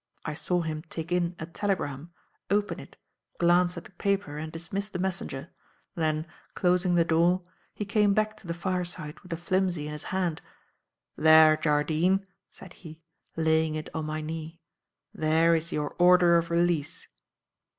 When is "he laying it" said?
12.81-13.89